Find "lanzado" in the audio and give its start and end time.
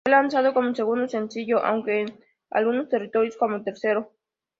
0.15-0.55